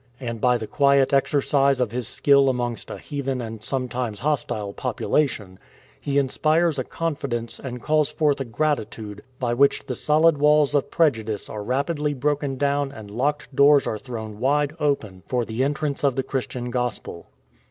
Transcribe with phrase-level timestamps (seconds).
[0.19, 5.59] And by the quiet exercise of his skill amongst a heathen and sometimes hostile population,
[5.99, 10.89] he inspires a confidence and calls forth a gratitude by which the solid walls of
[10.89, 16.03] prejudice are rapidly broken down and locked doors are thrown wide open for the entrance
[16.03, 17.27] of the Christian Gospel.